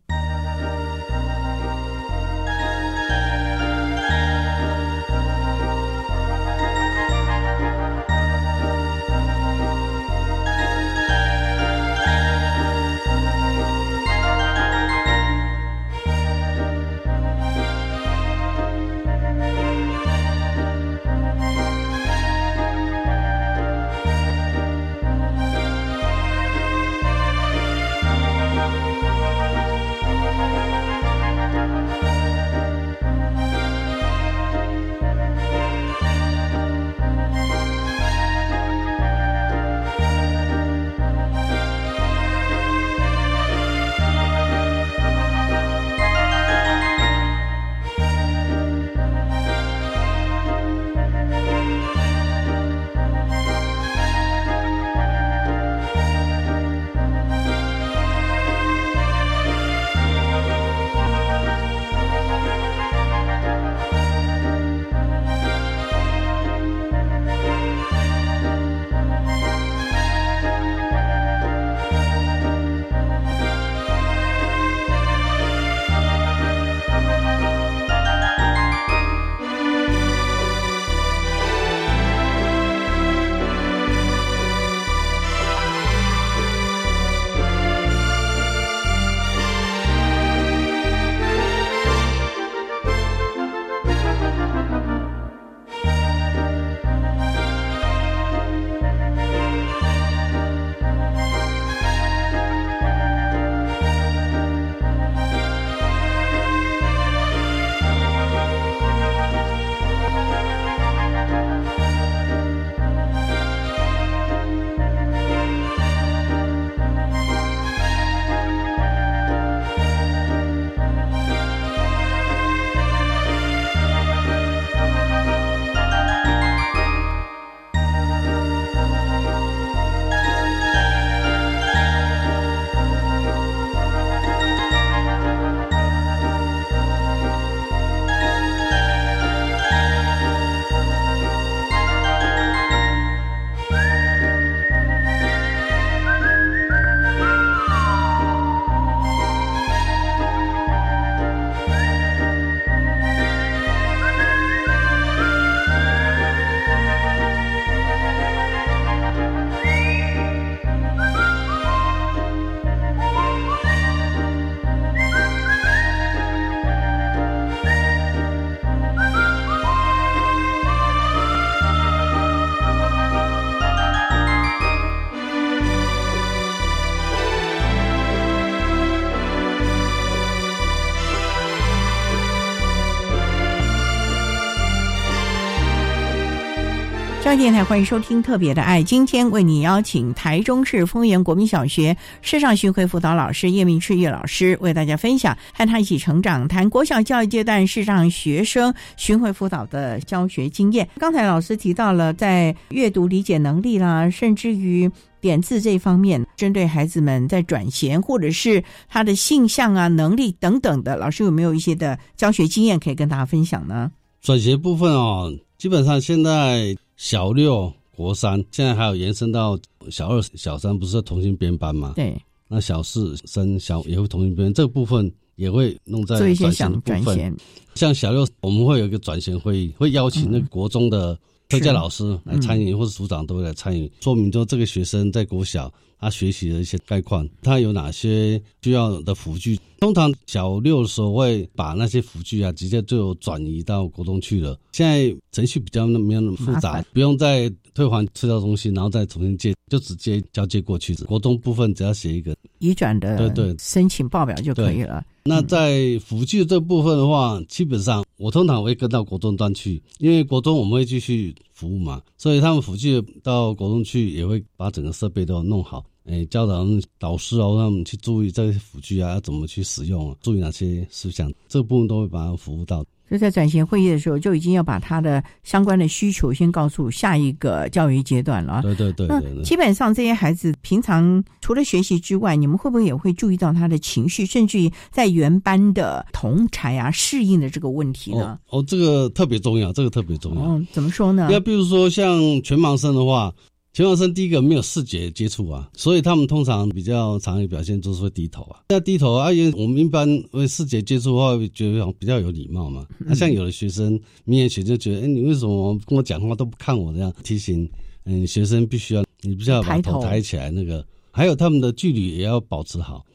[187.31, 200.85] 中央电台欢迎收听《特别的爱》，今天为你邀请台中市丰原国民小学视障巡回辅导老师叶明赤叶老师为大家分享和他一起成长，谈国小教育阶段视障学生巡回辅导的教学经验。
[200.97, 213.89] 刚才老师提到了在阅读理解能力啦，甚至于点字这方面，针对孩子们在转衔或者是他的性向啊、能力等等的，老师有没有一些的教学经验可以跟大家分享呢？
[214.21, 216.75] 转学部分哦，基本上现在。
[217.01, 219.57] 小六、国三，现在还有延伸到
[219.89, 221.93] 小二、小三，不是同性编班吗？
[221.95, 222.15] 对。
[222.47, 227.35] 那小四、升小也会同性编，这个部分也会弄在转型的部分。
[227.73, 231.17] 像小六，我们会有一个转型会议，会邀请那个国中的
[231.51, 239.59] 特教老师来参与，或者组长都会来参与，说明说这个学生在国小他学习的一些概况，他有哪些需要的辅具。
[239.79, 244.57] 通常小六的时候会把那些辅具啊直接就转移到国中去了。
[244.71, 250.95] 现在程序比较那没有那么复杂，不用再退还吃掉东西，然后再重新借，就直接交接过去。
[251.05, 255.03] 国中部分只要写一个移转的对对申请报表就可以了。
[255.23, 265.85] 那在辅具这部分的话，基本上我通常会跟到国中端去，因为国中我们会继续服务嘛，所以他们辅具到国中去也会把整个设备都弄好。
[266.05, 266.65] 哎，教导
[266.97, 272.83] 导师哦，让他们去注意这些辅具啊，要怎么去使用，注意哪些事项，这部分都会把它服务到。
[273.11, 278.61] 就在转型会议的时候，就已经要把他的相关的需求先告诉下一个教育阶段了。
[278.61, 279.05] 对对对。
[279.07, 288.39] 那基本上这些孩子平常除了学习之外，你们会不会也会注意到他的情绪，甚至于在原班的同才啊适应的这个问题呢？
[288.49, 290.41] 哦，这个特别重要，这个特别重要。
[290.41, 291.29] 哦，怎么说呢？
[291.31, 293.33] 要比如说像全盲生的话。
[293.73, 298.59] 全盲生第一个没有视觉接触啊，所以他们通常比较常的表现就是会低头啊。
[298.67, 302.85] 那低头啊，因为我们一般为视觉接触的话，觉得比较有礼貌嘛。
[302.99, 307.13] 那像有的学生，明眼学就觉得，哎，你为什么跟我讲话都不看我这样？
[307.23, 307.69] 提醒，
[308.03, 310.51] 嗯，学生必须要，你必须要把头抬起来。
[310.51, 313.05] 那个，还有他们的距离也要保持好，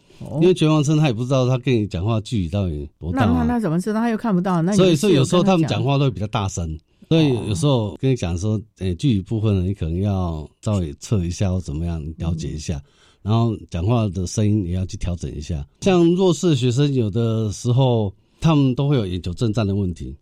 [0.40, 3.26] 因为全盲生他也不知道他跟你讲话距离到底多大。
[3.26, 4.00] 那那那怎么知道？
[4.00, 4.62] 他又看不到。
[4.62, 6.78] 那所以说有时候他们讲话都会比较大声。
[7.08, 12.82] 所以有时候跟你讲说，诶，具体部分呢，你可能要稍微测一下或怎么样了解一下，
[13.22, 15.66] 然后讲话的声音也要去调整一下。
[15.82, 20.16] 像弱势学生，有的时候他们都会有眼球震颤的问题，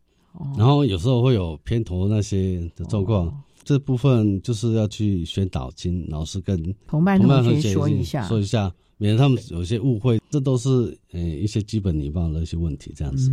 [0.59, 10.21] 然后有时候会有偏头那些的状况，这部分就是要去宣导，请老师跟同伴同学说一下，说一下，免得他们有些误会。
[10.31, 13.31] 这都是呃一些基本礼貌的一些问题，这样子。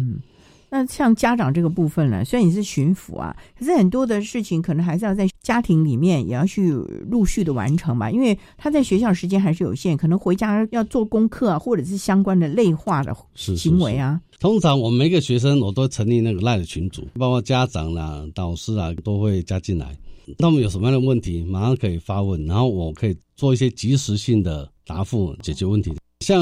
[0.74, 14.22] 那像家长这个部分呢，虽然你是巡抚啊，可是很多的事情可能还是要在家庭里面也要去陆续的完成吧，因为他在学校时间还是有限，可能回家要做功课啊，或者是相关的类化的行为啊。
[14.40, 19.94] 通常我们每个学生我都成立那个赖的群组，包括家长啦、导师啊都会加进来。
[20.38, 25.94] 那么有什么样的问题，马上可以发问，然后我可以做一些及时性的答复，解决问题。
[26.22, 26.42] 像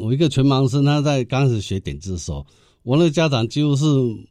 [0.00, 2.44] 我一个全盲生，他在刚开始学点字的时候。
[2.90, 3.84] 我那个家长几乎是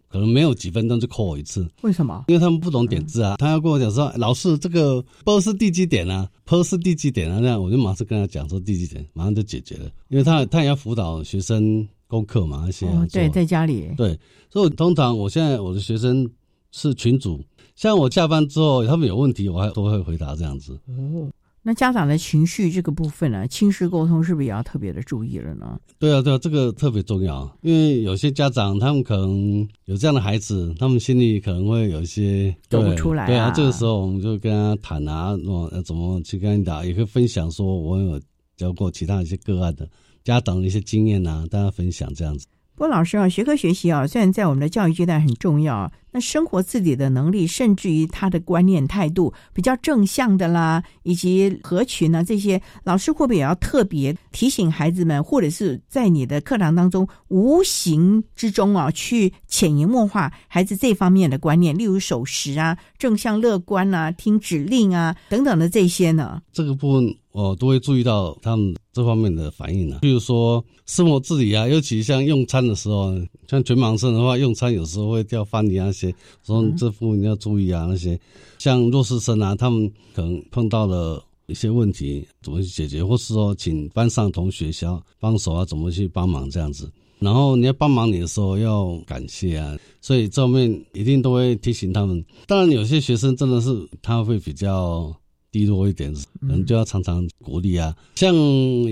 [0.10, 2.26] 可能没有几分钟就 call 我一次，为什么？
[2.28, 9.90] 因为他们不懂点字啊，他要跟我讲说，老师这个波是第几点啊，“p” 是第几点啊，那样我就马上跟他讲说第几点，马上就解决了。
[10.10, 16.30] 因为他他也要辅导学生功课嘛，那些对，在家里对，所以通常我现在我的学生
[16.74, 17.42] 是群主，
[17.78, 20.78] 像我下班之后他们有问题，我还都会回答这样子。
[20.88, 21.32] 哦。
[21.70, 25.80] 那家长的情绪这个部分呢，亲师沟通是不是也要特别的注意了呢？
[26.00, 33.28] 对啊，对啊，这个特别重要，因为有些家长他们可能有这样的孩子，他们心里可能会有一些走不出来。
[33.28, 35.38] 对啊，这个时候我们就跟他谈啊，
[35.72, 38.20] 那怎么去跟他讲，也可以分享说我有
[38.58, 39.88] 教过其他一些个案的
[40.24, 42.48] 家长的一些经验啊，大家分享这样子。
[42.80, 45.92] 不过老师啊，学科学习啊，虽然在我们的教育阶段很重要。
[46.12, 66.42] 那生活自理的能力，甚至于他的观念态度比较正向的啦，以及合群呢，这些老师会不会也要特别提醒孩子们，或者是在你的课堂当中无形之中啊，去潜移默化孩子这方面的观念，例如守时啊、正向乐观啊、听指令啊等等的这些呢？
[66.54, 70.00] 这个部分我都会注意到他们这方面的反应呢。
[70.02, 73.14] 比如说生活自理啊，尤其像用餐的时候，
[73.48, 75.92] 像全盲生的话，用餐有时候会掉饭粒那。
[75.92, 76.14] 些
[76.44, 78.20] 说这部分要注意啊，那些
[78.58, 86.92] 像弱势生啊，他们可能碰到了一些问题，怎么去解决，或是说请班上同学校帮手啊，怎么去帮忙这样子。
[87.20, 92.26] 然后你要帮忙你的时候要感谢啊，所以这方面一定都会提醒他们。
[92.48, 95.16] 当然有些学生真的是他会比较。
[95.52, 97.96] 低落一点，可能就要常常鼓励啊。
[98.16, 98.36] 像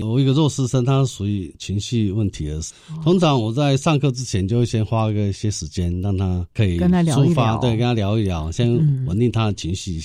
[0.00, 2.60] 我一个弱势生，他属于情绪问题的，
[3.02, 8.74] 通常我在上课之前就会先花个一些时间，让他可以跟他聊一聊，对，跟他聊一聊，先
[9.06, 10.00] 稳定他的情绪。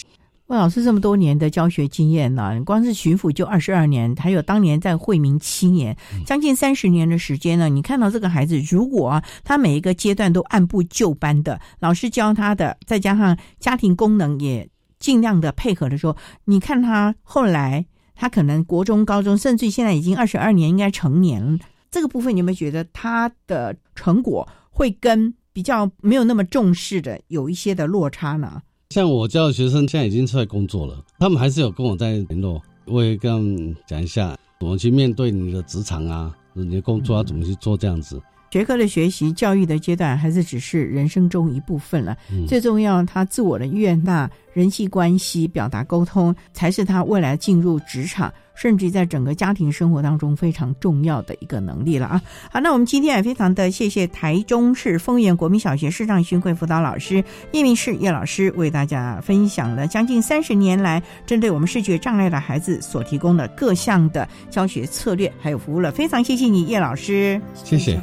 [0.47, 5.95] 魏老师这么多年的教学经验呢，光是巡抚就二十二年，还有当年在惠民七年，
[6.25, 7.69] 将近三十年的时间呢。
[7.69, 14.67] 你看到这个孩子，如果啊，他每一个阶段都按部就班的，老师教他的，再加上家庭功能也
[15.03, 17.85] 尽量的配合的时候，你看他后来，
[18.15, 21.59] 他可能国中、高中，甚至现在已经二十二年，应该成年了。
[21.91, 28.61] 这个部分，你有没有觉得他的成果会跟比较没有那么重视的有一些的落差呢？
[28.91, 38.21] 像我教的学生现在已经出来工作了，他们还是有跟我在联络，我也跟他们讲一下，怎么去面对你的职场啊，你的工作要怎么去做这样子。
[38.53, 42.15] 学科的学习、教育的阶段，还是只是人生中一部分了。
[42.47, 48.31] 最重要，他自我的悦纳、人际关系、表达沟通，才是他未来进入职场。
[48.55, 52.21] 甚至在整个家庭生活当中非常重要的一个能力了啊！
[52.51, 57.23] 好，那我们今天也非常的谢谢台中市丰原国民小学视障巡回辅导老师
[57.53, 67.99] 叶明世叶老师为大家分享了将近三十年来针对我们视觉障碍的孩子所提供的各项的教学策略还有服务了，非常谢谢你叶老师，谢谢。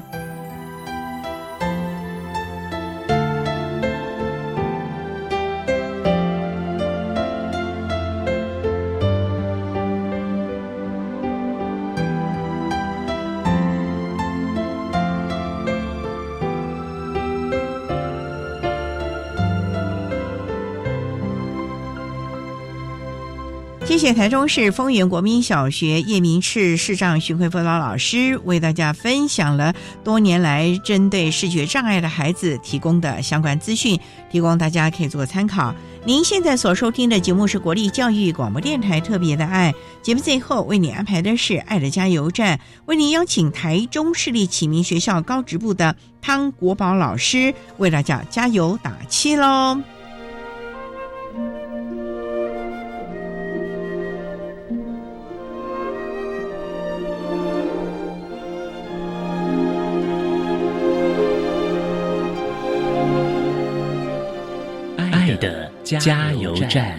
[24.01, 35.74] 谢台中市丰原国民小学叶明赤视障巡回辅导老师为大家分享了多年来针对视觉障碍的孩子提供的相关资讯，提供大家可以做参考。
[36.07, 49.78] 您现在所收听的节目是国立教育广播电台特别的爱节目，最后为你安排的是爱的加油站，为您邀请台中市立启明学校高职部的汤国宝老师为大家加油打气喽。
[65.99, 66.97] 加油站。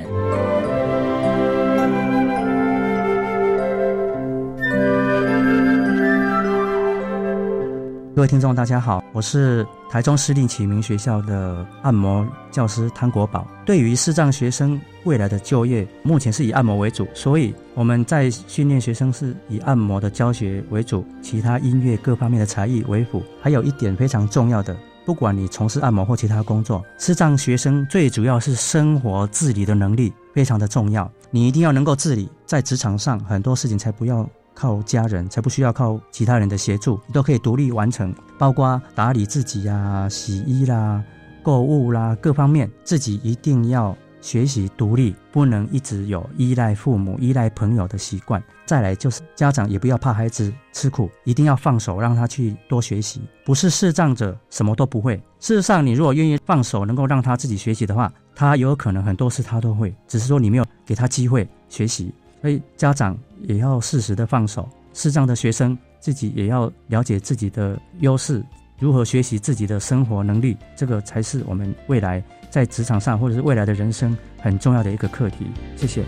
[8.14, 13.48] 各位听众，大家好，我是台中市立启明学校的按摩教师汤国宝。
[13.66, 23.24] 对于视障学生未来的就业，目前是以按摩为主，所以我们在训练学生是以按摩的教学为主，其他音乐各方面的才艺为辅。
[23.42, 24.76] 还有一点非常重要的。
[25.06, 31.12] 不管你从事按摩或其他工作，视障学生最主要是生活自理的能力非常的重要。
[31.30, 38.14] 你一定要能够自理，在职场上很多事情才不要靠家人，才不需要靠其他人的协助，你都可以独立完成。
[38.38, 41.04] 包括打理自己呀、洗衣啦、
[41.42, 43.96] 购物啦，各方面自己一定要。
[44.22, 48.42] 学习独立，不能一直有依赖父母、依赖朋友的习惯。
[48.66, 53.20] 再来就是家长也不要怕孩子吃苦，一定要放手让他去多学习。
[53.44, 55.18] 不是视障者什么都不会。
[55.40, 62.14] 事实上，你如果愿意放手，能够让他自己学习的话，他有可能很多事他都会，只是说你没有给他机会学习。
[62.42, 64.70] 所以家长也要适时的放手。
[64.94, 68.44] 视障的学生自己也要了解自己的优势，
[68.80, 72.24] 如何学习自己的生活能力，这个才是我们未来。
[72.52, 75.48] 在职场上，或者是未来的人生，很重要的一个课题。
[75.78, 76.04] 谢谢。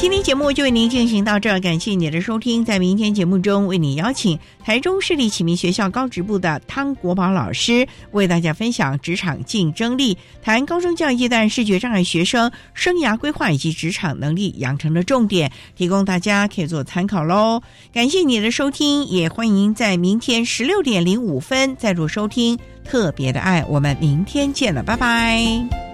[0.00, 2.64] 今天节目就为您进行到这儿，感谢你的收听。
[2.64, 17.60] 在明天节目中，为你邀请台中市立启明学校高职部的汤国宝老师，为大家分享职场竞争力，谈高中教育阶段视觉障碍学生生涯规划以及职场能力养成的重点，提供大家可以做参考喽。
[17.92, 23.62] 感谢你的收听，也欢迎在明天十六点零五分再度收听特别的爱。
[23.68, 25.89] 我们明天见了，拜拜。